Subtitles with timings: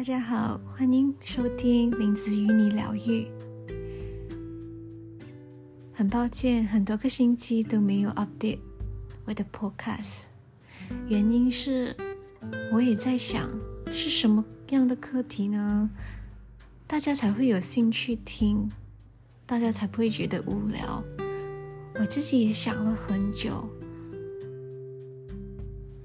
[0.00, 3.30] 大家好，欢迎收听林子与你疗愈。
[5.92, 8.60] 很抱歉，很多个星期都没有 update
[9.26, 10.28] 我的 podcast，
[11.06, 11.94] 原因是
[12.72, 13.50] 我也在想，
[13.92, 15.90] 是什么样的课题呢？
[16.86, 18.70] 大家才会有兴趣听，
[19.44, 21.04] 大家才不会觉得无聊。
[21.96, 23.68] 我自己也想了很久，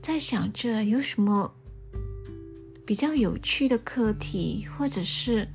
[0.01, 1.55] 在想着有什么
[2.85, 5.47] 比较有趣的课题，或者是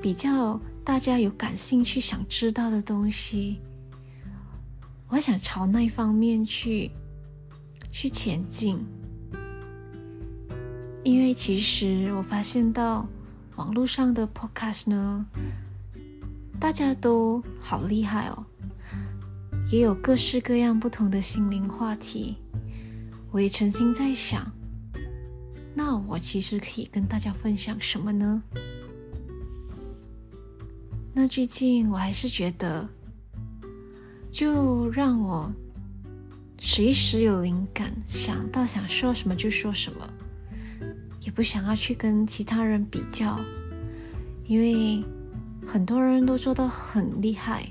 [0.00, 3.58] 比较大家有感兴趣想知道的东西，
[5.08, 6.90] 我想朝那方面去
[7.90, 8.78] 去前进。
[11.02, 13.08] 因为其实我发现到
[13.56, 15.26] 网络上的 podcast 呢，
[16.60, 18.46] 大家都好厉害哦，
[19.72, 22.36] 也有各式各样不同的心灵话题。
[23.32, 24.48] 我也曾经在想。
[25.74, 28.42] 那我其实可以跟大家分享什么呢？
[31.14, 32.88] 那最近我还是觉得，
[34.30, 35.52] 就让我
[36.58, 40.08] 随时有灵感，想到想说什么就说什么，
[41.20, 43.38] 也不想要去跟其他人比较，
[44.46, 45.04] 因为
[45.66, 47.68] 很多人都做到很厉害，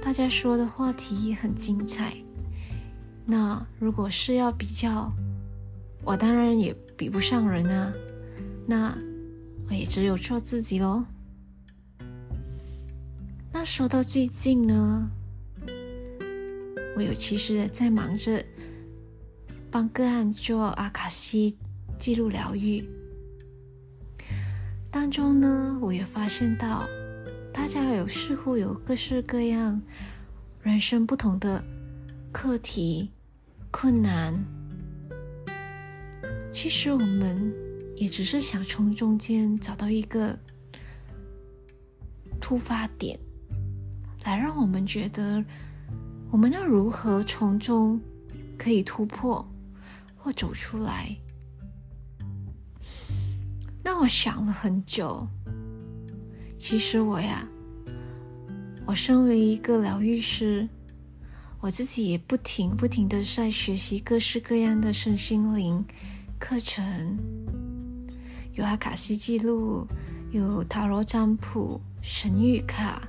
[0.00, 2.14] 大家说的话题也很精彩。
[3.26, 5.12] 那如果是要比较，
[6.04, 7.92] 我当然也比不上人啊，
[8.66, 8.96] 那
[9.68, 11.04] 我也只有做自己喽。
[13.52, 15.10] 那说到最近呢，
[16.96, 18.42] 我有其实在忙着
[19.70, 21.58] 帮个案做阿卡西
[21.98, 22.88] 记录疗愈，
[24.90, 26.86] 当中呢，我也发现到
[27.52, 29.80] 大家有似乎有各式各样
[30.62, 31.62] 人生不同的
[32.32, 33.10] 课题
[33.70, 34.57] 困难。
[36.60, 37.54] 其实我们
[37.94, 40.36] 也只是想从中间找到一个
[42.40, 43.16] 突发点，
[44.24, 45.42] 来让我们觉得
[46.32, 48.00] 我们要如何从中
[48.58, 49.48] 可以突破
[50.16, 51.16] 或走出来。
[53.84, 55.24] 那我想了很久，
[56.58, 57.48] 其实我呀，
[58.84, 60.68] 我身为一个疗愈师，
[61.60, 65.86] 我自己也不停不停的在学习各式各样的身心灵。
[66.38, 67.18] 课程
[68.54, 69.86] 有阿卡西记录，
[70.30, 73.08] 有塔罗占卜、神谕卡、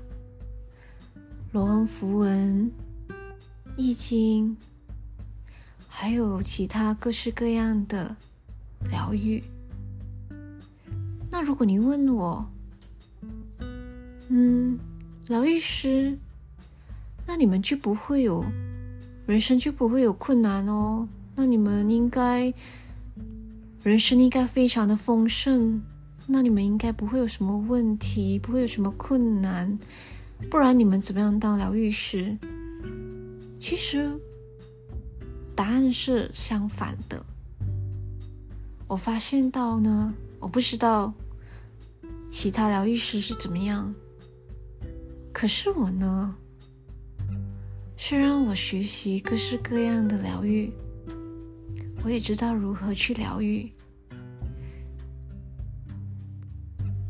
[1.52, 2.72] 罗恩符文、
[3.78, 4.58] 易经，
[5.88, 8.16] 还有其他各式各样的
[8.90, 9.44] 疗愈。
[11.30, 12.44] 那如果你问我，
[14.28, 14.78] 嗯，
[15.28, 16.18] 疗愈师，
[17.28, 18.44] 那你们就不会有
[19.28, 21.08] 人生就不会有困难哦？
[21.36, 22.52] 那你们应该。
[23.82, 25.82] 人生应该非常的丰盛，
[26.28, 29.80] 那你们应该不会有什么问题，不会有什么困难，
[30.50, 32.38] 不然你们怎么样当疗愈师？
[33.58, 34.12] 其实
[35.56, 37.26] 答案是相反的。
[38.86, 41.14] 我发现到呢，我不知道
[42.28, 43.94] 其他疗愈师是怎么样，
[45.32, 46.36] 可是我呢，
[47.96, 50.70] 虽然我学习各式各样的疗愈。
[52.04, 53.70] 我也知道如何去疗愈，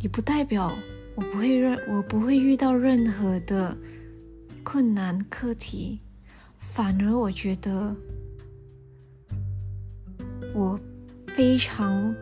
[0.02, 0.76] 也不代表
[1.16, 3.78] 我不会认，我不会遇到任何的
[4.64, 6.00] 困难课题，
[6.58, 7.96] 反而我觉得
[10.54, 10.80] 我
[11.28, 12.14] 非常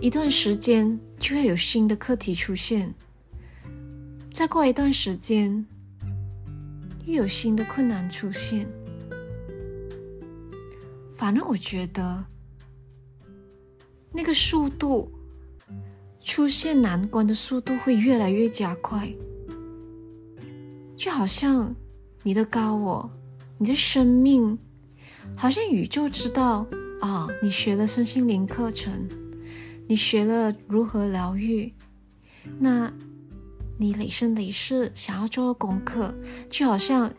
[0.00, 2.92] 一段时间就会有新的课题出现，
[4.32, 5.64] 再过一段时间
[7.04, 8.66] 又有新的困难出现。
[11.20, 12.24] 反正我觉得，
[14.10, 15.12] 那个速度
[16.22, 19.12] 出现难关的速度会越来越加快，
[20.96, 21.76] 就好像
[22.22, 23.10] 你的高我，
[23.58, 24.58] 你的生命，
[25.36, 26.66] 好像宇宙知道
[27.02, 29.06] 啊，你学了身心灵课程，
[29.86, 31.70] 你学了如何疗愈，
[32.58, 32.90] 那
[33.76, 36.14] 你累生累世想要做功课，
[36.48, 37.12] 就好像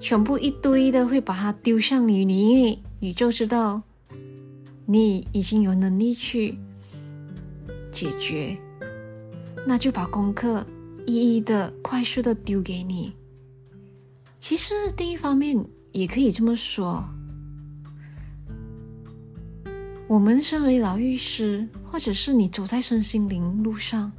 [0.00, 2.78] 全部一堆的会把它丢向你，你因为。
[3.00, 3.82] 宇宙知道
[4.86, 6.58] 你已经有能力去
[7.92, 8.56] 解决，
[9.66, 10.66] 那就把功课
[11.06, 13.12] 一一的、快速的丢给你。
[14.38, 15.62] 其实，另一方面
[15.92, 17.04] 也可以这么说：
[20.08, 24.10] 我们身为疗愈师，或者是你走在身心灵路上，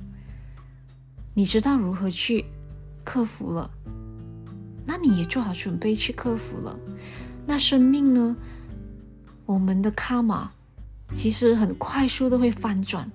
[1.34, 2.46] 你知道如何去
[3.04, 3.72] 克服了，
[4.88, 6.80] 那你也做好准备去克服了。
[7.46, 8.36] 那生命呢？
[9.46, 10.52] 我们的卡玛
[11.14, 13.10] 其实很快速的会翻转，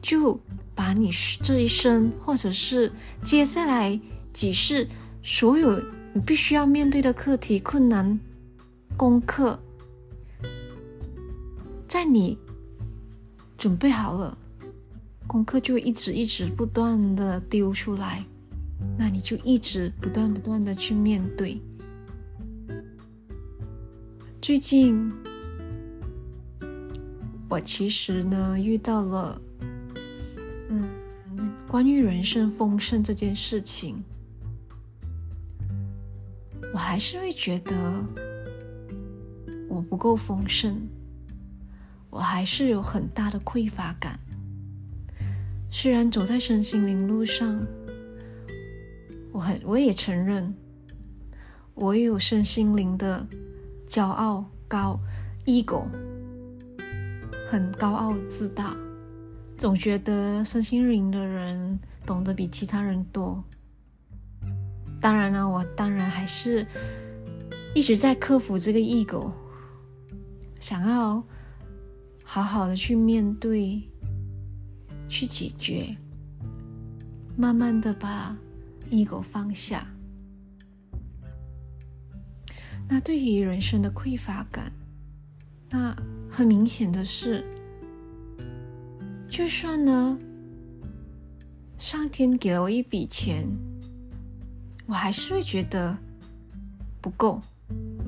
[0.00, 0.38] 就
[0.74, 1.10] 把你
[1.42, 2.92] 这一生或者是
[3.22, 4.00] 接下来
[4.32, 4.88] 几世
[5.22, 5.78] 所有
[6.14, 8.18] 你必须要面对的课题、困难、
[8.96, 9.60] 功课，
[11.86, 12.38] 在你
[13.58, 14.38] 准备好了，
[15.26, 18.24] 功课就一直一直不断的丢出来，
[18.98, 21.60] 那你就一直不断不断的去面对。
[24.40, 25.12] 最近，
[27.48, 29.40] 我其实呢遇到了，
[30.68, 30.88] 嗯，
[31.68, 34.02] 关于人生丰盛这件事情，
[36.72, 38.04] 我还是会觉得
[39.68, 40.80] 我不够丰盛，
[42.08, 44.18] 我还是有很大的匮乏感。
[45.70, 47.64] 虽然走在身心灵路上，
[49.40, 50.54] 我很我也承认，
[51.72, 53.26] 我也有身心灵的。
[53.88, 55.00] 骄傲高
[55.46, 55.84] ，ego，
[57.48, 58.76] 很高傲自大，
[59.56, 63.42] 总觉得身心灵的人懂得比其他人多。
[65.00, 66.64] 当然了，我当然还是
[67.74, 69.32] 一直在克服这个 ego，
[70.60, 71.24] 想要
[72.22, 73.82] 好好的去面对，
[75.08, 75.96] 去解决，
[77.36, 78.36] 慢慢的把
[78.90, 79.86] ego 放下。
[82.88, 84.72] 那对于人生的匮乏感，
[85.70, 85.96] 那
[86.28, 87.44] 很明显的是，
[89.28, 90.18] 就算呢，
[91.78, 93.46] 上天给了我一笔钱，
[94.86, 95.96] 我还是会觉得
[97.00, 97.40] 不够，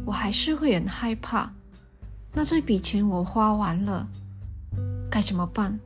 [0.05, 1.53] 我还是会很害怕。
[2.35, 4.09] 那这笔钱我花完了，
[5.09, 5.79] 该怎么办？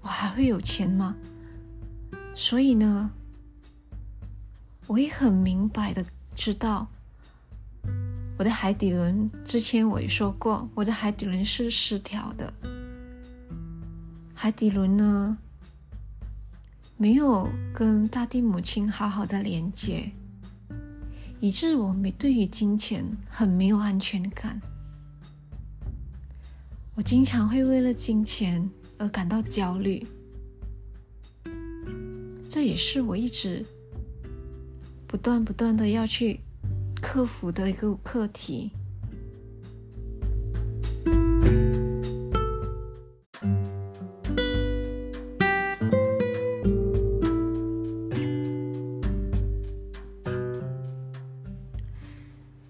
[0.00, 1.14] 我还会有钱吗？
[2.34, 3.10] 所以呢，
[4.86, 6.88] 我也很明白的知道。
[8.38, 12.52] 我的海底轮，之前我也说过，我的海底轮是失调的。
[14.34, 15.38] 海底轮呢，
[16.96, 20.10] 没有跟大地母亲好好的连接，
[21.38, 24.60] 以致我们对于金钱很没有安全感。
[26.96, 28.68] 我经常会为了金钱
[28.98, 30.04] 而感到焦虑，
[32.48, 33.64] 这也是我一直
[35.12, 36.40] 不断不断的要去。
[37.02, 38.70] 克服的一个课题。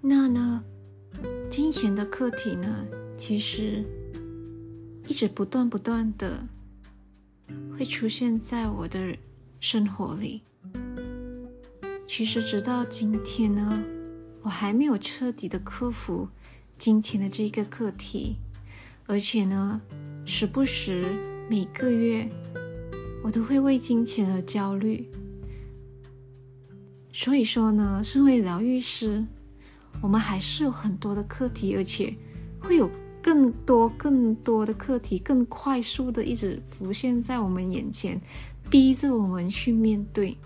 [0.01, 0.65] 那呢，
[1.49, 2.85] 金钱的课题呢，
[3.17, 3.85] 其实
[5.07, 6.45] 一直不断不断的
[7.79, 9.17] 会出现在我的
[9.61, 10.43] 生活里。
[12.15, 13.83] 其实直到今天呢。
[14.43, 16.29] 我还没有彻底的克服
[16.77, 18.37] 金钱的这个课题，
[19.07, 19.81] 而且呢，
[20.27, 21.07] 时不时
[21.49, 22.29] 每个月
[23.25, 25.09] 我都会为金钱而焦虑。
[27.15, 29.25] 所以说呢，身为疗愈师，
[30.03, 32.15] 我们还是有很多的课题，而且
[32.61, 32.91] 会有
[33.23, 38.21] 更多更多的课题，更快速的一直浮现在我们眼前，
[38.69, 40.37] 逼着我们去面对。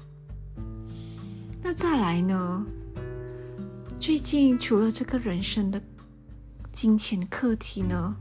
[1.69, 2.65] 那再来呢？
[3.99, 5.83] 最近除了这个人生的
[6.73, 8.15] 金钱课题呢，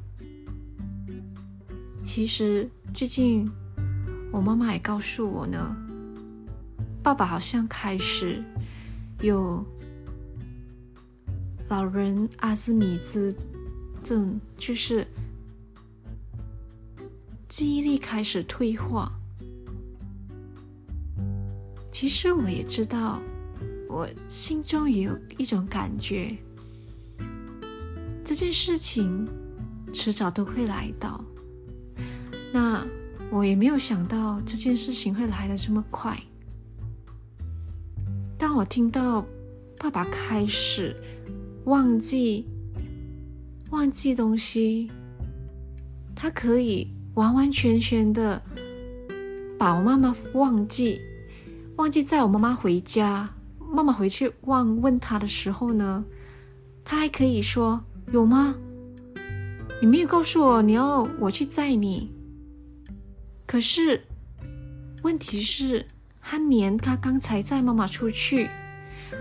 [2.04, 3.48] 其实最近
[4.32, 5.78] 我妈妈也告诉我呢，
[7.04, 8.44] 爸爸好像开始
[9.22, 9.64] 有
[11.70, 13.32] 老人阿兹米兹
[14.04, 15.06] 症，就是
[17.48, 19.12] 记忆力开始退化。
[21.92, 23.22] 其实我也知道。
[23.96, 26.36] 我心中也有一种感觉，
[28.26, 29.26] 这件事情
[29.94, 31.24] 迟早都会来到。
[32.52, 32.86] 那
[33.32, 36.22] 我也没有想到这件事情会来得这么快。
[38.38, 39.26] 当我听到
[39.78, 40.94] 爸爸开始
[41.64, 42.46] 忘记
[43.70, 44.92] 忘记东西，
[46.14, 48.42] 他可以完完全全的
[49.58, 51.00] 把我妈妈忘记，
[51.78, 53.32] 忘记载我妈妈回家。
[53.76, 56.06] 妈妈回去忘问他的时候呢，
[56.86, 58.56] 他还可以说有吗？
[59.82, 62.10] 你没有告诉我你要我去载你。
[63.46, 64.02] 可是
[65.04, 65.86] 问题是，
[66.22, 68.50] 他连他刚才载妈妈出去，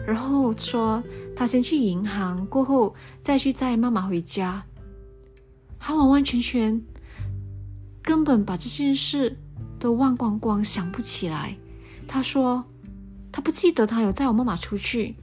[0.06, 1.02] 然后说
[1.34, 4.64] 他先去银行，过后再去载妈妈回家，
[5.80, 6.80] 他完完全全
[8.00, 9.36] 根本把这件事
[9.80, 11.56] 都忘光光，想不起来。
[12.06, 12.64] 他说。
[13.34, 15.16] 他不记得他有载我妈妈出去，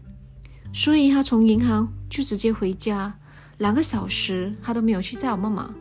[0.74, 3.18] 所以他从银行就直接回家，
[3.60, 5.74] 两个小时他都没有去载我妈妈。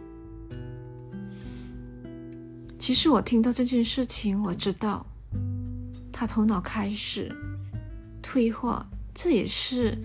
[2.79, 5.05] 其实我听到这件事情，我知道
[6.13, 7.35] 他头脑开始
[8.23, 9.99] 退化，这也是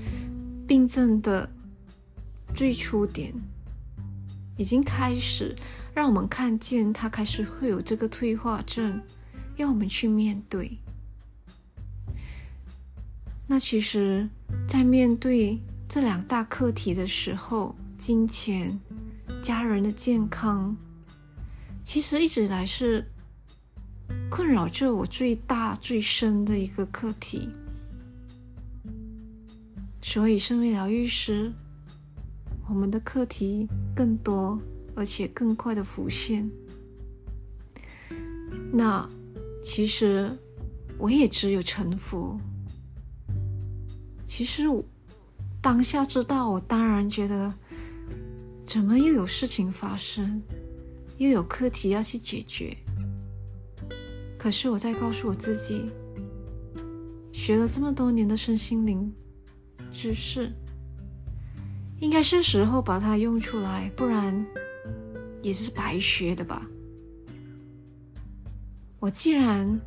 [0.67, 1.47] 病症的
[2.55, 3.31] 最初点，
[4.57, 5.55] 已经开始
[5.93, 8.99] 让我们看见他开始会有这个退化症，
[9.57, 10.79] 要我们去面对。
[13.47, 14.27] 那其实，
[14.67, 18.79] 在面对这两大课题的时候，金钱、
[19.41, 20.75] 家人的健康。
[21.83, 23.05] 其实一直以来是
[24.31, 27.47] 困扰着我最大最深的一个课题，
[30.01, 31.53] 所以身为疗愈师，
[32.67, 34.59] 我们的课题更多，
[34.95, 36.49] 而且更快的浮现。
[38.73, 39.07] 那
[39.61, 40.35] 其实
[40.97, 42.39] 我也只有臣服。
[44.35, 44.83] 其实我
[45.61, 47.53] 当下知道，我当然觉得，
[48.65, 50.43] 怎么又有事情发生？
[51.17, 52.75] 又有课题要去解决，
[54.37, 55.85] 可是我在告诉我自己，
[57.31, 59.09] 学了这么多年的身心灵
[59.93, 60.51] 知识，
[62.01, 64.45] 应该是时候把它用出来，不然
[65.41, 66.67] 也是白学的吧。
[68.99, 69.79] 我既然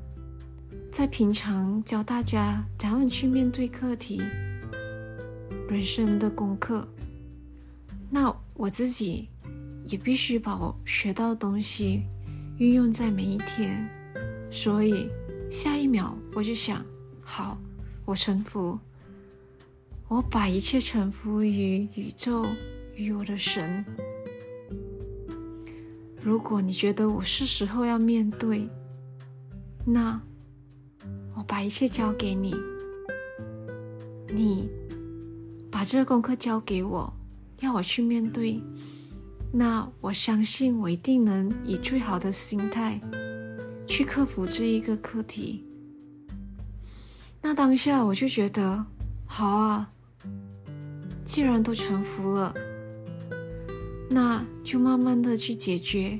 [0.90, 4.20] 在平常教大家怎样去面对课题、
[5.68, 6.86] 人生的功课，
[8.10, 9.28] 那我自己。
[9.90, 12.02] 也必须把我学到的东西
[12.58, 13.88] 运用在每一天，
[14.50, 15.08] 所以
[15.50, 16.84] 下一秒我就想：
[17.22, 17.56] 好，
[18.04, 18.78] 我臣服，
[20.08, 22.44] 我把一切臣服于宇宙
[22.96, 23.82] 与我的神。
[26.20, 28.68] 如果你觉得我是时候要面对，
[29.86, 30.20] 那
[31.38, 32.52] 我把一切交给你，
[34.28, 34.68] 你
[35.70, 37.12] 把这个功课交给我，
[37.60, 38.60] 要我去面对。
[39.52, 43.00] 那我相信我一定能以最好的心态
[43.86, 45.64] 去克服这一个课题。
[47.40, 48.84] 那当下我就觉得
[49.24, 49.92] 好啊，
[51.24, 52.52] 既然都臣服了，
[54.10, 56.18] 那就慢慢的去解决，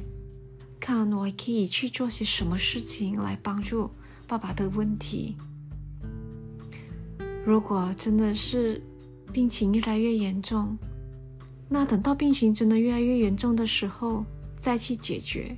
[0.79, 3.91] 看我可以去做些什么事情来帮助
[4.29, 5.35] 爸爸的问题。
[7.45, 8.81] 如果真的是
[9.33, 10.77] 病情越来越严重，
[11.67, 14.23] 那等到病情真的越来越严重的时候，
[14.59, 15.57] 再去解决。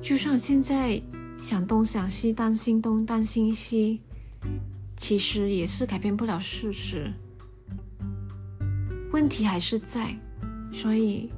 [0.00, 1.02] 就像现在
[1.40, 4.00] 想东想西，担心东担心西，
[4.96, 7.10] 其实也是改变不了事实。
[9.10, 10.14] 问题还是在，
[10.70, 11.30] 所以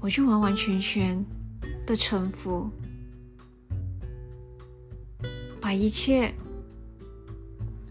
[0.00, 1.24] 我就完完全全
[1.86, 2.70] 的臣服，
[5.68, 6.32] 把一切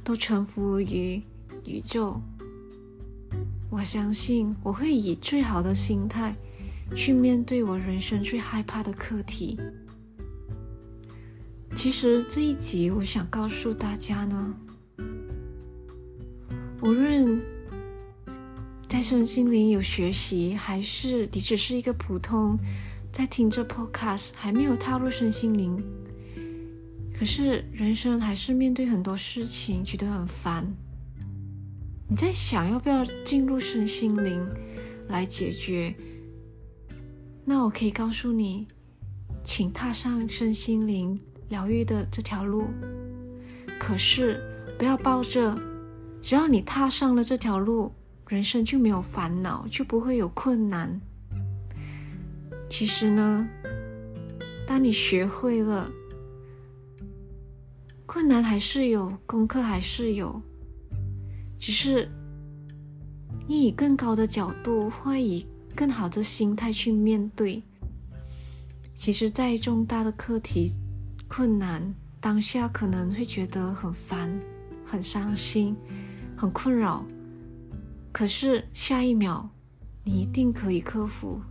[0.03, 1.22] 都臣服于
[1.63, 2.19] 宇宙。
[3.69, 6.36] 我相信我会以最好的心态
[6.96, 9.60] 去面对我人生最害怕的课题。
[11.75, 14.55] 其实这一集我想告诉大家呢，
[16.81, 17.39] 无论
[18.88, 22.57] 在身心灵有学习，还是你只是一个普通
[23.12, 25.79] 在听着 podcast 还没有踏入身心灵，
[27.17, 30.71] 可是人生还是面对很多事情觉得很烦。
[32.07, 34.47] 你在想要不要进入身心灵
[35.07, 35.95] 来解决？
[37.43, 38.67] 那我可以告诉你，
[39.43, 41.19] 请踏上身心灵
[41.50, 42.67] 疗愈的这条路。
[43.79, 44.39] 可是
[44.77, 45.57] 不要抱着，
[46.21, 47.93] 只要你踏上了这条路，
[48.27, 51.01] 人生就没有烦恼，就不会有困难。
[52.69, 53.47] 其实呢，
[54.67, 55.89] 当你学会了，
[58.08, 60.42] 困难还是有，功课还是有。
[61.60, 62.10] 只是
[63.46, 65.46] 你以更高的角度，或以
[65.76, 67.62] 更好的心态去面对。
[68.96, 70.72] 其实，在重大的课题、
[71.28, 74.40] 困难，当下可能会觉得很烦、
[74.86, 75.76] 很伤心、
[76.36, 77.06] 很困扰。
[78.14, 79.48] 可是下一秒，
[80.06, 81.42] 你一定可以克服。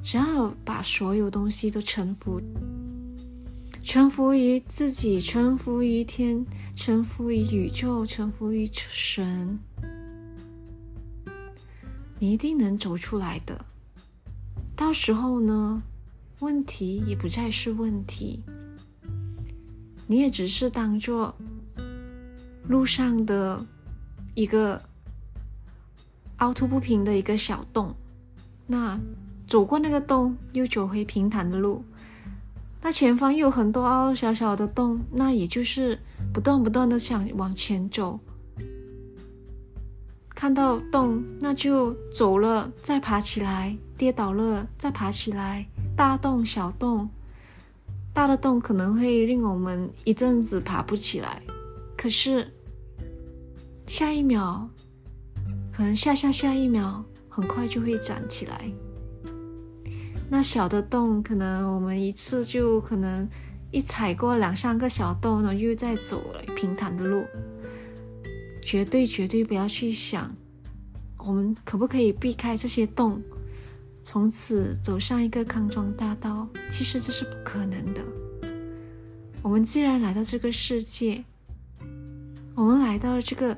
[0.00, 2.40] 只要把所有东西都臣服，
[3.84, 6.44] 臣服于自己，臣服于天。
[6.74, 9.60] 臣服于宇宙，臣服于神，
[12.18, 13.64] 你一定能走出来的。
[14.74, 15.80] 到时候呢，
[16.40, 18.42] 问题也不再是问题，
[20.08, 21.32] 你也只是当做
[22.66, 23.64] 路上的
[24.34, 24.82] 一个
[26.38, 27.94] 凹凸不平的一个小洞。
[28.66, 28.98] 那
[29.46, 31.84] 走过那个洞，又走回平坦的路。
[32.84, 35.98] 那前方又有很多凹凹小小的洞，那也就是。
[36.32, 38.18] 不断不断的想往前走，
[40.30, 45.64] 看到洞那就走了，再爬起来；跌倒了再爬起来，
[45.96, 47.08] 大洞小洞，
[48.12, 51.40] 大的洞可能会令我们一阵子爬不起来，
[51.96, 52.52] 可是
[53.86, 54.68] 下一秒，
[55.72, 58.68] 可能下下下一秒，很快就会站起来。
[60.28, 63.28] 那小的洞，可能我们一次就可能
[63.70, 67.24] 一踩过两三个小洞，然后又再走平坦的路。
[68.62, 70.34] 绝对绝对不要去想，
[71.18, 73.22] 我们可不可以避开这些洞，
[74.02, 76.48] 从此走上一个康庄大道？
[76.70, 78.00] 其实这是不可能的。
[79.42, 81.24] 我们既然来到这个世界，
[82.54, 83.56] 我们来到了这个。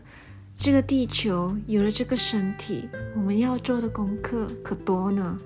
[0.59, 5.39] 这个地球有了这个身体，我们要做的功课可多呢。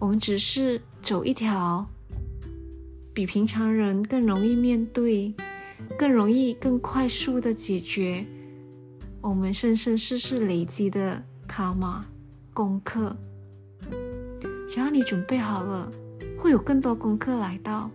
[0.00, 1.86] 我们只是走一条
[3.12, 5.34] 比平常人更容易面对、
[5.98, 8.24] 更容易、更快速的解决
[9.20, 12.04] 我们生生世世累积的卡玛
[12.54, 13.14] 功课。
[14.66, 15.92] 只要你准备好了，
[16.38, 17.90] 会有更多功课来到。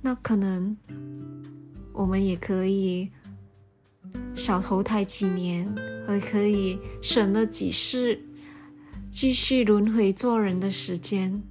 [0.00, 0.74] 那可能
[1.92, 3.10] 我们也可以。
[4.34, 5.70] 少投胎几年，
[6.06, 8.18] 还可以省了几世
[9.14, 11.42] 继续轮回做人的时间。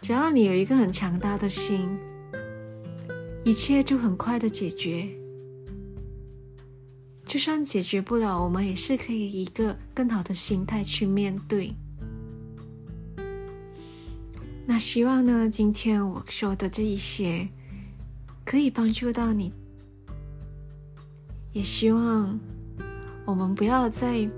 [0.00, 1.88] 只要你有一个很强大的心，
[3.44, 5.08] 一切就很快的解决。
[7.24, 11.72] 就算解决不了，我们也是可以以一个更好的心态去面对。
[14.66, 17.48] 那希望呢，今天我说的这一些，
[18.44, 19.52] 可以帮助到你。
[21.52, 22.36] 也希望
[23.24, 24.28] 我们不要再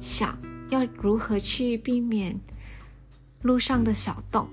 [0.00, 0.38] 想
[0.70, 2.38] 要如何去避免
[3.42, 4.48] 路上的小洞，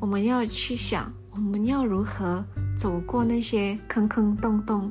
[0.00, 2.44] 我们要去想我们要如何
[2.76, 4.90] 走过那些坑坑洞洞，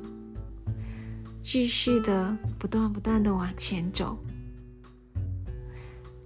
[1.42, 4.18] 继续的不断不断的往前走。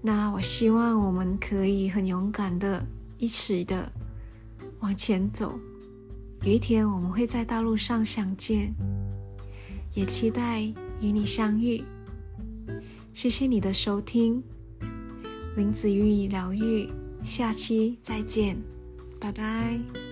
[0.02, 2.86] 那我希望我们可以很勇敢的
[3.18, 3.92] 一起的
[4.80, 5.60] 往前走，
[6.44, 8.74] 有一天我们会在道路上相见。
[9.94, 10.62] 也期待
[11.02, 11.84] 与你相遇。
[13.18, 14.44] 谢谢你的收听，
[15.56, 16.88] 林子玉疗愈，
[17.24, 18.56] 下期再见，
[19.20, 20.07] 拜拜。